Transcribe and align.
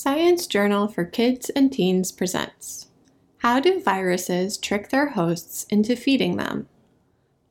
Science 0.00 0.46
Journal 0.46 0.86
for 0.86 1.04
Kids 1.04 1.50
and 1.50 1.72
Teens 1.72 2.12
presents 2.12 2.86
How 3.38 3.58
Do 3.58 3.82
Viruses 3.82 4.56
Trick 4.56 4.90
Their 4.90 5.08
Hosts 5.08 5.64
into 5.70 5.96
Feeding 5.96 6.36
Them? 6.36 6.68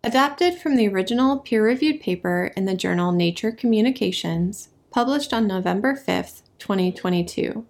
Adapted 0.01 0.57
from 0.57 0.77
the 0.77 0.87
original 0.87 1.39
peer 1.39 1.61
reviewed 1.61 1.99
paper 1.99 2.53
in 2.55 2.63
the 2.63 2.73
journal 2.73 3.11
Nature 3.11 3.51
Communications, 3.51 4.69
published 4.91 5.33
on 5.33 5.45
November 5.45 5.93
5, 5.93 6.41
2022. 6.57 7.65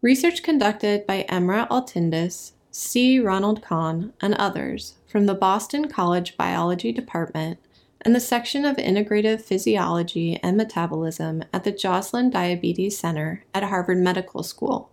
Research 0.00 0.42
conducted 0.42 1.06
by 1.06 1.24
Emrah 1.28 1.68
Altindis, 1.68 2.54
C. 2.72 3.20
Ronald 3.20 3.62
Kahn, 3.62 4.14
and 4.20 4.34
others 4.34 4.96
from 5.06 5.26
the 5.26 5.34
Boston 5.34 5.86
College 5.86 6.36
Biology 6.36 6.90
Department 6.90 7.60
and 8.02 8.14
the 8.14 8.20
section 8.20 8.64
of 8.64 8.76
Integrative 8.76 9.40
Physiology 9.40 10.38
and 10.42 10.56
Metabolism 10.56 11.44
at 11.52 11.64
the 11.64 11.72
Joslin 11.72 12.30
Diabetes 12.30 12.98
Center 12.98 13.44
at 13.54 13.64
Harvard 13.64 13.98
Medical 13.98 14.42
School. 14.42 14.90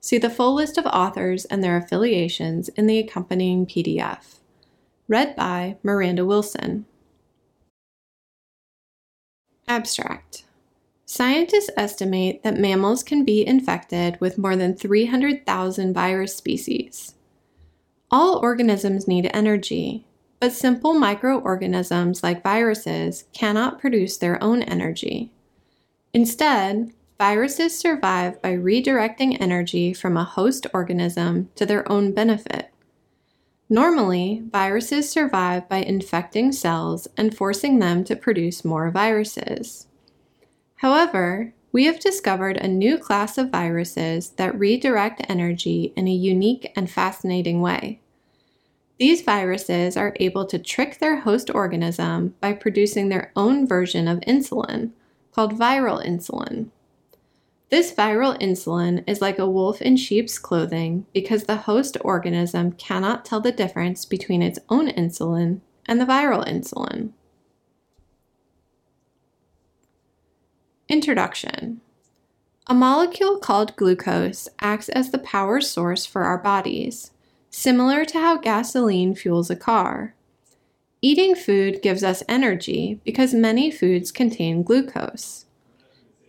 See 0.00 0.18
the 0.18 0.28
full 0.28 0.54
list 0.54 0.76
of 0.76 0.86
authors 0.86 1.44
and 1.46 1.62
their 1.62 1.76
affiliations 1.76 2.68
in 2.70 2.86
the 2.86 2.98
accompanying 2.98 3.66
PDF. 3.66 4.40
Read 5.08 5.34
by 5.36 5.76
Miranda 5.82 6.24
Wilson. 6.24 6.86
Abstract 9.66 10.44
Scientists 11.06 11.70
estimate 11.76 12.42
that 12.42 12.58
mammals 12.58 13.02
can 13.02 13.24
be 13.24 13.46
infected 13.46 14.20
with 14.20 14.38
more 14.38 14.56
than 14.56 14.74
300,000 14.74 15.94
virus 15.94 16.34
species. 16.34 17.14
All 18.10 18.38
organisms 18.38 19.06
need 19.06 19.30
energy, 19.32 20.06
but 20.44 20.52
simple 20.52 20.92
microorganisms 20.92 22.22
like 22.22 22.42
viruses 22.42 23.24
cannot 23.32 23.80
produce 23.80 24.18
their 24.18 24.44
own 24.44 24.60
energy. 24.60 25.32
Instead, 26.12 26.92
viruses 27.18 27.78
survive 27.78 28.42
by 28.42 28.52
redirecting 28.52 29.38
energy 29.40 29.94
from 29.94 30.18
a 30.18 30.24
host 30.24 30.66
organism 30.74 31.48
to 31.54 31.64
their 31.64 31.90
own 31.90 32.12
benefit. 32.12 32.70
Normally, 33.70 34.42
viruses 34.52 35.08
survive 35.08 35.66
by 35.66 35.78
infecting 35.78 36.52
cells 36.52 37.08
and 37.16 37.34
forcing 37.34 37.78
them 37.78 38.04
to 38.04 38.14
produce 38.14 38.66
more 38.66 38.90
viruses. 38.90 39.86
However, 40.76 41.54
we 41.72 41.86
have 41.86 42.00
discovered 42.00 42.58
a 42.58 42.68
new 42.68 42.98
class 42.98 43.38
of 43.38 43.48
viruses 43.48 44.32
that 44.32 44.58
redirect 44.58 45.24
energy 45.26 45.94
in 45.96 46.06
a 46.06 46.12
unique 46.12 46.70
and 46.76 46.90
fascinating 46.90 47.62
way. 47.62 48.02
These 48.98 49.22
viruses 49.22 49.96
are 49.96 50.16
able 50.20 50.46
to 50.46 50.58
trick 50.58 50.98
their 50.98 51.20
host 51.20 51.50
organism 51.52 52.34
by 52.40 52.52
producing 52.52 53.08
their 53.08 53.32
own 53.34 53.66
version 53.66 54.06
of 54.06 54.20
insulin, 54.20 54.92
called 55.32 55.58
viral 55.58 56.04
insulin. 56.04 56.70
This 57.70 57.92
viral 57.92 58.38
insulin 58.40 59.02
is 59.08 59.20
like 59.20 59.38
a 59.38 59.50
wolf 59.50 59.82
in 59.82 59.96
sheep's 59.96 60.38
clothing 60.38 61.06
because 61.12 61.44
the 61.44 61.56
host 61.56 61.96
organism 62.02 62.72
cannot 62.72 63.24
tell 63.24 63.40
the 63.40 63.50
difference 63.50 64.04
between 64.04 64.42
its 64.42 64.60
own 64.68 64.88
insulin 64.90 65.60
and 65.86 66.00
the 66.00 66.04
viral 66.04 66.46
insulin. 66.46 67.10
Introduction 70.88 71.80
A 72.68 72.74
molecule 72.74 73.38
called 73.38 73.74
glucose 73.74 74.48
acts 74.60 74.88
as 74.90 75.10
the 75.10 75.18
power 75.18 75.60
source 75.60 76.06
for 76.06 76.22
our 76.22 76.38
bodies 76.38 77.10
similar 77.54 78.04
to 78.04 78.18
how 78.18 78.36
gasoline 78.36 79.14
fuels 79.14 79.48
a 79.48 79.56
car. 79.56 80.14
Eating 81.00 81.36
food 81.36 81.80
gives 81.82 82.02
us 82.02 82.24
energy 82.28 82.98
because 83.04 83.32
many 83.32 83.70
foods 83.70 84.10
contain 84.10 84.62
glucose. 84.62 85.46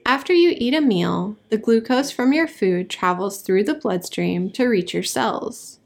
After 0.05 0.33
you 0.33 0.53
eat 0.55 0.75
a 0.75 0.81
meal, 0.81 1.35
the 1.49 1.57
glucose 1.57 2.11
from 2.11 2.31
your 2.31 2.47
food 2.47 2.91
travels 2.91 3.41
through 3.41 3.63
the 3.63 3.73
bloodstream 3.73 4.51
to 4.51 4.67
reach 4.67 4.93
your 4.93 5.01
cells. 5.01 5.79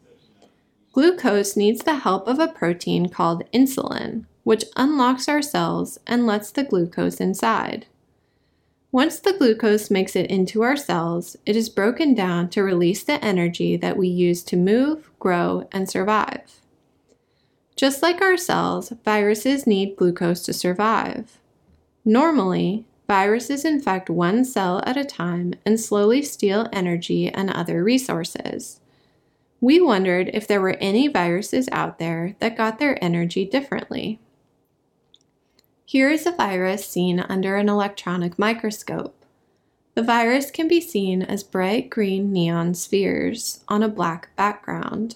Glucose 0.92 1.56
needs 1.56 1.84
the 1.84 2.00
help 2.00 2.28
of 2.28 2.40
a 2.40 2.50
protein 2.50 3.08
called 3.08 3.50
insulin, 3.54 4.26
which 4.44 4.66
unlocks 4.76 5.30
our 5.30 5.42
cells 5.42 6.00
and 6.06 6.26
lets 6.26 6.52
the 6.52 6.66
glucose 6.66 7.22
inside. 7.22 7.86
Once 8.92 9.20
the 9.20 9.34
glucose 9.34 9.92
makes 9.92 10.16
it 10.16 10.32
into 10.32 10.64
our 10.64 10.76
cells, 10.76 11.38
it 11.46 11.56
is 11.56 11.70
broken 11.70 12.16
down 12.16 12.50
to 12.50 12.64
release 12.64 13.04
the 13.04 13.24
energy 13.24 13.78
that 13.78 13.96
we 13.96 14.08
use 14.08 14.42
to 14.42 14.58
move, 14.58 15.12
grow, 15.20 15.68
and 15.72 15.88
survive. 15.88 16.60
Just 17.76 18.02
like 18.02 18.20
our 18.20 18.36
cells, 18.36 18.92
viruses 19.06 19.68
need 19.68 19.96
glucose 19.96 20.42
to 20.44 20.54
survive. 20.54 21.40
Normally, 22.04 22.86
viruses 23.08 23.64
infect 23.64 24.10
one 24.10 24.44
cell 24.44 24.82
at 24.88 24.98
a 24.98 25.06
time 25.06 25.54
and 25.66 25.80
slowly 25.80 26.24
steal 26.24 26.68
energy 26.74 27.30
and 27.30 27.52
other 27.52 27.84
resources. 27.84 28.82
We 29.62 29.80
wondered 29.80 30.32
if 30.34 30.48
there 30.48 30.62
were 30.62 30.78
any 30.80 31.08
viruses 31.08 31.70
out 31.72 32.00
there 32.00 32.36
that 32.40 32.58
got 32.58 32.80
their 32.80 33.02
energy 33.04 33.46
differently. 33.46 34.20
Here 35.90 36.12
is 36.12 36.28
a 36.28 36.32
virus 36.32 36.86
seen 36.86 37.20
under 37.20 37.56
an 37.56 37.68
electronic 37.68 38.38
microscope. 38.38 39.26
The 39.96 40.04
virus 40.04 40.52
can 40.52 40.68
be 40.68 40.80
seen 40.80 41.24
as 41.24 41.42
bright 41.42 41.90
green 41.90 42.32
neon 42.32 42.76
spheres 42.76 43.64
on 43.68 43.82
a 43.82 43.88
black 43.88 44.30
background. 44.36 45.16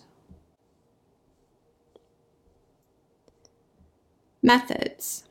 Methods. 4.42 5.26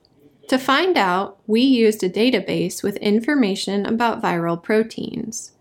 To 0.46 0.58
find 0.58 0.96
out, 0.96 1.40
we 1.48 1.60
used 1.62 2.04
a 2.04 2.08
database 2.08 2.84
with 2.84 2.96
information 2.98 3.84
about 3.84 4.22
viral 4.22 4.62
proteins. 4.62 5.54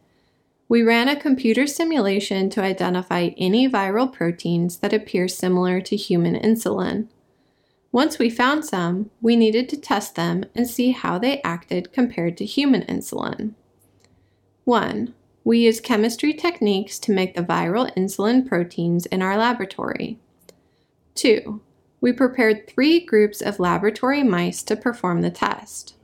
We 0.70 0.84
ran 0.84 1.08
a 1.08 1.20
computer 1.20 1.66
simulation 1.66 2.52
to 2.52 2.62
identify 2.62 3.32
any 3.36 3.68
viral 3.68 4.14
proteins 4.14 4.78
that 4.78 4.94
appear 4.94 5.28
similar 5.28 5.82
to 5.82 5.96
human 5.96 6.36
insulin. 6.36 7.08
Once 7.92 8.18
we 8.18 8.30
found 8.30 8.64
some, 8.64 9.10
we 9.22 9.36
needed 9.36 9.68
to 9.68 9.76
test 9.76 10.16
them 10.16 10.46
and 10.56 10.70
see 10.70 10.92
how 10.92 11.18
they 11.18 11.42
acted 11.42 11.92
compared 11.92 12.38
to 12.38 12.46
human 12.46 12.84
insulin. 12.84 13.54
1. 14.64 15.14
We 15.44 15.60
used 15.60 15.84
chemistry 15.84 16.34
techniques 16.34 17.00
to 17.00 17.12
make 17.12 17.36
the 17.36 17.44
viral 17.44 17.94
insulin 17.96 18.48
proteins 18.48 19.06
in 19.08 19.22
our 19.22 19.38
laboratory. 19.38 20.20
2. 21.16 21.60
We 22.00 22.14
prepared 22.14 22.68
three 22.68 23.00
groups 23.00 23.42
of 23.42 23.60
laboratory 23.60 24.24
mice 24.24 24.64
to 24.64 24.76
perform 24.76 25.22
the 25.22 25.30
test. 25.30 25.96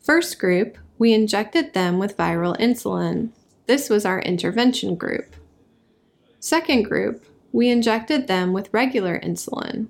First 0.00 0.38
group, 0.38 0.78
we 0.98 1.12
injected 1.12 1.74
them 1.74 1.98
with 1.98 2.16
viral 2.16 2.58
insulin. 2.58 3.30
This 3.66 3.90
was 3.90 4.06
our 4.06 4.20
intervention 4.20 4.94
group. 4.94 5.36
Second 6.38 6.84
group, 6.84 7.24
we 7.52 7.68
injected 7.68 8.26
them 8.26 8.52
with 8.52 8.72
regular 8.72 9.20
insulin. 9.20 9.88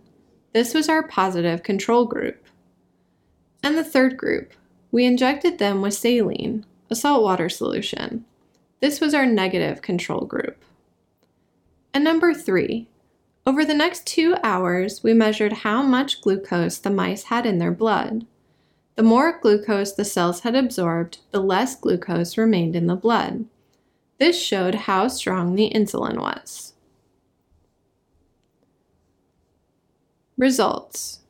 This 0.53 0.75
was 0.75 0.89
our 0.89 1.03
positive 1.03 1.63
control 1.63 2.07
group. 2.07 2.45
And 3.63 3.79
the 3.79 3.85
third 3.85 4.17
group, 4.17 4.53
we 4.91 5.05
injected 5.05 5.59
them 5.59 5.81
with 5.81 5.95
saline, 5.95 6.67
a 6.91 6.95
saltwater 6.95 7.49
solution. 7.49 8.25
This 8.81 9.01
was 9.01 9.15
our 9.15 9.27
negative 9.27 9.83
control 9.83 10.23
group. 10.23 10.57
And 11.95 12.03
number 12.03 12.35
three, 12.35 12.89
over 13.47 13.65
the 13.65 13.75
next 13.75 14.07
two 14.07 14.37
hours, 14.43 15.03
we 15.03 15.15
measured 15.15 15.53
how 15.53 15.83
much 15.83 16.21
glucose 16.21 16.79
the 16.79 16.91
mice 16.91 17.25
had 17.25 17.47
in 17.47 17.59
their 17.59 17.73
blood. 17.73 18.27
The 18.97 19.03
more 19.03 19.39
glucose 19.41 19.93
the 19.93 20.05
cells 20.05 20.41
had 20.41 20.55
absorbed, 20.55 21.19
the 21.31 21.41
less 21.41 21.75
glucose 21.75 22.37
remained 22.37 22.77
in 22.77 22.87
the 22.87 22.97
blood. 22.97 23.47
This 24.19 24.41
showed 24.41 24.75
how 24.75 25.09
strong 25.09 25.55
the 25.55 25.71
insulin 25.75 26.19
was. 26.19 26.75
Results 30.41 31.21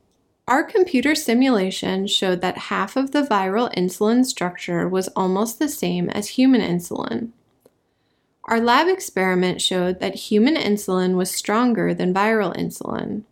Our 0.47 0.63
computer 0.63 1.15
simulation 1.15 2.07
showed 2.07 2.39
that 2.39 2.71
half 2.71 2.95
of 2.95 3.11
the 3.11 3.23
viral 3.23 3.69
insulin 3.75 4.25
structure 4.25 4.87
was 4.87 5.09
almost 5.17 5.59
the 5.59 5.67
same 5.67 6.09
as 6.11 6.29
human 6.29 6.61
insulin. 6.61 7.31
Our 8.45 8.61
lab 8.61 8.87
experiment 8.87 9.61
showed 9.61 9.99
that 9.99 10.31
human 10.31 10.55
insulin 10.55 11.15
was 11.15 11.29
stronger 11.29 11.93
than 11.93 12.13
viral 12.13 12.55
insulin. 12.55 13.23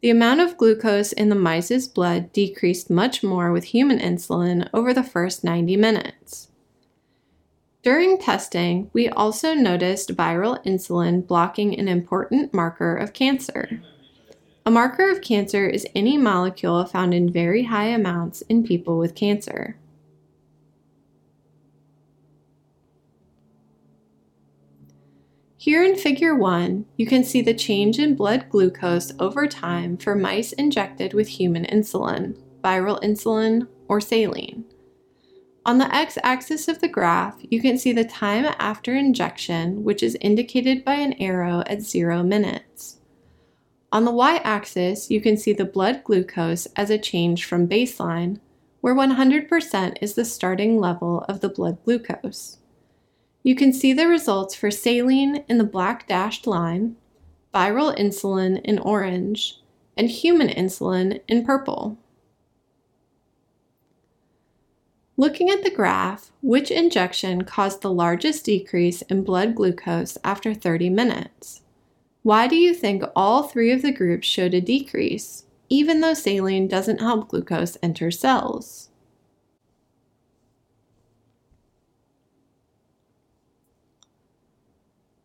The 0.00 0.10
amount 0.10 0.40
of 0.40 0.56
glucose 0.56 1.12
in 1.12 1.28
the 1.28 1.36
mice's 1.36 1.86
blood 1.86 2.32
decreased 2.32 2.90
much 2.90 3.22
more 3.22 3.52
with 3.52 3.66
human 3.66 4.00
insulin 4.00 4.68
over 4.74 4.92
the 4.92 5.04
first 5.04 5.44
90 5.44 5.76
minutes. 5.76 6.48
During 7.84 8.18
testing, 8.18 8.90
we 8.92 9.08
also 9.08 9.54
noticed 9.54 10.16
viral 10.16 10.60
insulin 10.64 11.24
blocking 11.24 11.78
an 11.78 11.86
important 11.86 12.52
marker 12.52 12.96
of 12.96 13.12
cancer. 13.12 13.80
A 14.68 14.70
marker 14.70 15.10
of 15.10 15.22
cancer 15.22 15.66
is 15.66 15.86
any 15.94 16.18
molecule 16.18 16.84
found 16.84 17.14
in 17.14 17.32
very 17.32 17.64
high 17.64 17.86
amounts 17.86 18.42
in 18.50 18.64
people 18.64 18.98
with 18.98 19.14
cancer. 19.14 19.78
Here 25.56 25.82
in 25.82 25.96
figure 25.96 26.34
1, 26.34 26.84
you 26.98 27.06
can 27.06 27.24
see 27.24 27.40
the 27.40 27.54
change 27.54 27.98
in 27.98 28.14
blood 28.14 28.50
glucose 28.50 29.10
over 29.18 29.46
time 29.46 29.96
for 29.96 30.14
mice 30.14 30.52
injected 30.52 31.14
with 31.14 31.28
human 31.28 31.64
insulin, 31.64 32.38
viral 32.62 33.02
insulin, 33.02 33.68
or 33.88 34.02
saline. 34.02 34.66
On 35.64 35.78
the 35.78 35.94
x-axis 35.94 36.68
of 36.68 36.82
the 36.82 36.88
graph, 36.88 37.38
you 37.40 37.62
can 37.62 37.78
see 37.78 37.92
the 37.92 38.04
time 38.04 38.44
after 38.58 38.94
injection, 38.94 39.82
which 39.82 40.02
is 40.02 40.18
indicated 40.20 40.84
by 40.84 40.96
an 40.96 41.14
arrow 41.14 41.62
at 41.66 41.80
0 41.80 42.22
minutes. 42.22 42.97
On 43.90 44.04
the 44.04 44.12
y-axis, 44.12 45.10
you 45.10 45.20
can 45.20 45.38
see 45.38 45.54
the 45.54 45.64
blood 45.64 46.04
glucose 46.04 46.66
as 46.76 46.90
a 46.90 46.98
change 46.98 47.46
from 47.46 47.66
baseline, 47.66 48.38
where 48.82 48.94
100% 48.94 49.96
is 50.02 50.14
the 50.14 50.26
starting 50.26 50.78
level 50.78 51.24
of 51.28 51.40
the 51.40 51.48
blood 51.48 51.78
glucose. 51.84 52.58
You 53.42 53.54
can 53.54 53.72
see 53.72 53.94
the 53.94 54.06
results 54.06 54.54
for 54.54 54.70
saline 54.70 55.44
in 55.48 55.56
the 55.56 55.64
black 55.64 56.06
dashed 56.06 56.46
line, 56.46 56.96
viral 57.54 57.96
insulin 57.98 58.60
in 58.62 58.78
orange, 58.78 59.60
and 59.96 60.10
human 60.10 60.48
insulin 60.48 61.22
in 61.26 61.46
purple. 61.46 61.96
Looking 65.16 65.48
at 65.48 65.64
the 65.64 65.70
graph, 65.70 66.30
which 66.42 66.70
injection 66.70 67.42
caused 67.42 67.80
the 67.80 67.90
largest 67.90 68.44
decrease 68.44 69.00
in 69.02 69.24
blood 69.24 69.54
glucose 69.54 70.18
after 70.22 70.52
30 70.52 70.90
minutes? 70.90 71.62
Why 72.22 72.46
do 72.46 72.56
you 72.56 72.74
think 72.74 73.04
all 73.14 73.44
three 73.44 73.70
of 73.70 73.82
the 73.82 73.92
groups 73.92 74.26
showed 74.26 74.54
a 74.54 74.60
decrease, 74.60 75.44
even 75.68 76.00
though 76.00 76.14
saline 76.14 76.68
doesn't 76.68 77.00
help 77.00 77.28
glucose 77.28 77.76
enter 77.82 78.10
cells? 78.10 78.90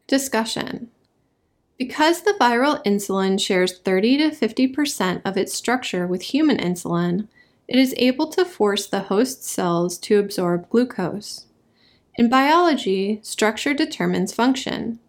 Discussion. 0.07 0.91
Because 1.77 2.21
the 2.21 2.35
viral 2.39 2.83
insulin 2.85 3.41
shares 3.41 3.79
30 3.79 4.17
to 4.17 4.29
50% 4.29 5.21
of 5.25 5.37
its 5.37 5.53
structure 5.53 6.05
with 6.05 6.21
human 6.21 6.57
insulin, 6.57 7.27
it 7.67 7.79
is 7.79 7.95
able 7.97 8.27
to 8.27 8.45
force 8.45 8.85
the 8.85 9.01
host 9.01 9.43
cells 9.43 9.97
to 9.99 10.19
absorb 10.19 10.69
glucose. 10.69 11.47
In 12.15 12.29
biology, 12.29 13.19
structure 13.23 13.73
determines 13.73 14.33
function. 14.33 14.99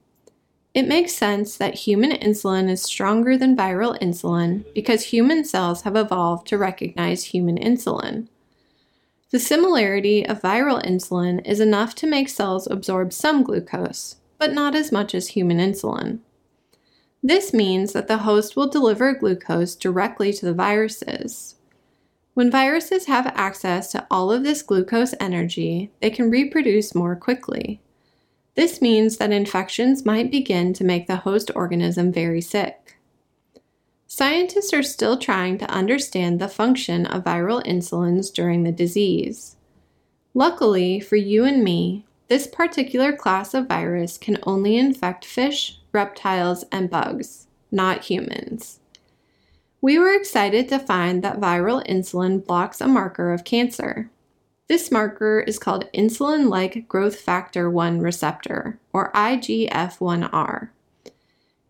It 0.75 0.89
makes 0.89 1.13
sense 1.13 1.57
that 1.57 1.75
human 1.75 2.11
insulin 2.11 2.69
is 2.69 2.83
stronger 2.83 3.39
than 3.39 3.57
viral 3.57 3.97
insulin 4.01 4.65
because 4.75 5.05
human 5.05 5.45
cells 5.45 5.83
have 5.83 5.95
evolved 5.95 6.49
to 6.49 6.59
recognize 6.59 7.27
human 7.27 7.57
insulin. 7.57 8.27
The 9.31 9.39
similarity 9.39 10.27
of 10.27 10.43
viral 10.43 10.85
insulin 10.85 11.47
is 11.47 11.61
enough 11.61 11.95
to 11.97 12.09
make 12.09 12.29
cells 12.29 12.67
absorb 12.67 13.13
some 13.13 13.45
glucose, 13.45 14.17
but 14.37 14.53
not 14.53 14.75
as 14.75 14.91
much 14.91 15.15
as 15.15 15.29
human 15.29 15.59
insulin. 15.59 16.19
This 17.23 17.55
means 17.55 17.93
that 17.93 18.09
the 18.09 18.19
host 18.19 18.57
will 18.57 18.69
deliver 18.69 19.15
glucose 19.15 19.77
directly 19.77 20.33
to 20.33 20.45
the 20.45 20.53
viruses. 20.53 21.55
When 22.35 22.51
viruses 22.51 23.07
have 23.07 23.29
access 23.29 23.93
to 23.93 24.07
all 24.11 24.33
of 24.33 24.43
this 24.43 24.63
glucose 24.63 25.15
energy, 25.21 25.93
they 26.03 26.11
can 26.11 26.31
reproduce 26.31 26.97
more 26.97 27.15
quickly. 27.15 27.81
This 28.55 28.81
means 28.81 29.17
that 29.17 29.33
infections 29.33 30.05
might 30.05 30.31
begin 30.31 30.73
to 30.75 30.85
make 30.85 31.07
the 31.07 31.17
host 31.17 31.51
organism 31.55 32.13
very 32.13 32.41
sick. 32.41 32.97
Scientists 34.07 34.73
are 34.73 34.83
still 34.83 35.19
trying 35.19 35.59
to 35.59 35.71
understand 35.71 36.39
the 36.41 36.49
function 36.49 37.05
of 37.05 37.25
viral 37.25 37.65
insulins 37.67 38.33
during 38.33 38.63
the 38.63 38.71
disease. 38.71 39.57
Luckily 40.35 41.01
for 41.01 41.17
you 41.17 41.45
and 41.45 41.65
me, 41.65 42.05
this 42.29 42.47
particular 42.47 43.13
class 43.13 43.55
of 43.55 43.67
virus 43.67 44.17
can 44.17 44.39
only 44.45 44.77
infect 44.77 45.25
fish, 45.25 45.81
reptiles, 45.93 46.65
and 46.71 46.89
bugs, 46.89 47.49
not 47.73 48.05
humans. 48.05 48.79
We 49.81 49.99
were 49.99 50.15
excited 50.15 50.69
to 50.69 50.79
find 50.79 51.23
that 51.23 51.41
viral 51.41 51.87
insulin 51.87 52.47
blocks 52.47 52.81
a 52.81 52.87
marker 52.87 53.33
of 53.33 53.45
cancer. 53.45 54.11
This 54.67 54.91
marker 54.91 55.41
is 55.41 55.59
called 55.59 55.91
insulin 55.93 56.49
like 56.49 56.89
growth 56.89 57.17
factor 57.17 57.69
1 57.69 58.01
receptor, 58.01 58.79
or 58.95 59.13
IGF1R. 59.13 60.71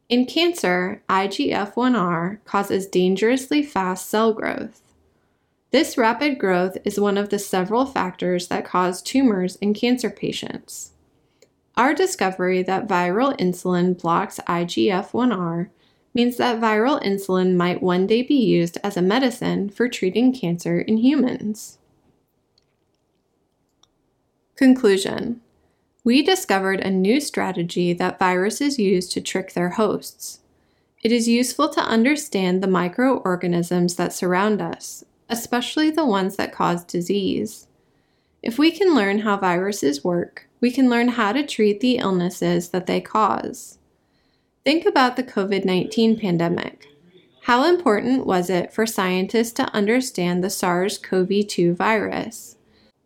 In 0.08 0.26
cancer, 0.26 1.02
IGF1R 1.08 2.38
causes 2.44 2.87
dangerously 2.87 3.64
fast 3.64 4.08
cell 4.08 4.32
growth. 4.32 4.81
This 5.73 5.99
rapid 5.99 6.38
growth 6.38 6.79
is 6.85 7.00
one 7.00 7.19
of 7.19 7.31
the 7.31 7.38
several 7.41 7.85
factors 7.85 8.46
that 8.46 8.64
cause 8.64 9.02
tumors 9.02 9.56
in 9.56 9.75
cancer 9.75 10.08
patients. 10.08 10.93
Our 11.76 11.94
discovery 11.94 12.62
that 12.62 12.87
viral 12.87 13.37
insulin 13.38 14.00
blocks 14.00 14.38
IGF1R 14.46 15.70
means 16.14 16.37
that 16.37 16.61
viral 16.61 17.02
insulin 17.02 17.56
might 17.56 17.82
one 17.82 18.06
day 18.06 18.23
be 18.23 18.37
used 18.37 18.79
as 18.85 18.96
a 18.96 19.02
medicine 19.02 19.69
for 19.69 19.88
treating 19.88 20.32
cancer 20.32 20.79
in 20.79 20.99
humans. 20.99 21.79
Conclusion 24.56 25.40
We 26.04 26.22
discovered 26.22 26.78
a 26.78 26.88
new 26.88 27.20
strategy 27.20 27.92
that 27.94 28.20
viruses 28.20 28.78
use 28.78 29.08
to 29.08 29.20
trick 29.20 29.52
their 29.52 29.70
hosts. 29.70 30.42
It 31.02 31.10
is 31.10 31.26
useful 31.26 31.68
to 31.70 31.80
understand 31.80 32.62
the 32.62 32.68
microorganisms 32.68 33.96
that 33.96 34.12
surround 34.12 34.62
us, 34.62 35.02
especially 35.28 35.90
the 35.90 36.06
ones 36.06 36.36
that 36.36 36.52
cause 36.52 36.84
disease. 36.84 37.66
If 38.44 38.56
we 38.56 38.70
can 38.70 38.94
learn 38.94 39.18
how 39.18 39.38
viruses 39.38 40.04
work, 40.04 40.46
we 40.60 40.70
can 40.70 40.88
learn 40.88 41.08
how 41.08 41.32
to 41.32 41.44
treat 41.44 41.80
the 41.80 41.96
illnesses 41.96 42.68
that 42.68 42.86
they 42.86 43.00
cause. 43.00 43.78
Think 44.64 44.86
about 44.86 45.16
the 45.16 45.24
COVID 45.24 45.64
19 45.64 46.20
pandemic. 46.20 46.86
How 47.42 47.64
important 47.64 48.24
was 48.24 48.48
it 48.48 48.72
for 48.72 48.86
scientists 48.86 49.52
to 49.54 49.74
understand 49.74 50.44
the 50.44 50.48
SARS 50.48 50.96
CoV 50.96 51.44
2 51.48 51.74
virus? 51.74 52.54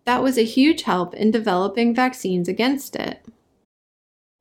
That 0.09 0.23
was 0.23 0.39
a 0.39 0.43
huge 0.43 0.85
help 0.85 1.13
in 1.13 1.31
developing 1.31 1.95
vaccines 1.95 2.49
against 2.49 2.97
it. 2.97 3.23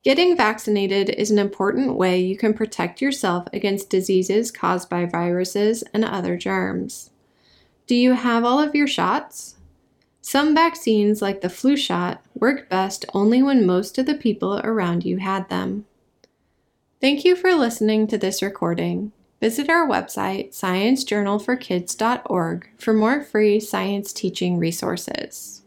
Getting 0.02 0.38
vaccinated 0.38 1.10
is 1.10 1.30
an 1.30 1.40
important 1.40 1.98
way 1.98 2.22
you 2.22 2.38
can 2.38 2.54
protect 2.54 3.02
yourself 3.02 3.50
against 3.52 3.90
diseases 3.90 4.50
caused 4.50 4.90
by 4.90 5.06
viruses 5.06 5.84
and 5.94 6.06
other 6.06 6.38
germs. 6.38 7.10
Do 7.86 7.96
you 7.96 8.14
have 8.14 8.46
all 8.46 8.62
of 8.62 8.75
your 8.75 8.88
shots? 8.88 9.58
Some 10.22 10.56
vaccines, 10.56 11.22
like 11.22 11.42
the 11.42 11.50
flu 11.50 11.75
shot, 11.75 12.22
work 12.34 12.70
best 12.70 13.04
only 13.13 13.44
when 13.44 13.66
most 13.66 13.98
of 13.98 14.06
the 14.06 14.16
people 14.16 14.62
around 14.63 15.04
you 15.04 15.18
had 15.18 15.50
them. 15.50 15.86
Thank 17.02 17.25
you 17.25 17.36
for 17.36 17.54
listening 17.54 18.08
to 18.08 18.18
this 18.18 18.42
recording. 18.42 19.12
Visit 19.42 19.70
our 19.70 19.86
website, 19.86 20.52
sciencejournalforkids.org, 20.52 22.70
for 22.77 22.94
more 22.94 23.22
free 23.22 23.60
science 23.60 24.12
teaching 24.12 24.58
resources. 24.58 25.62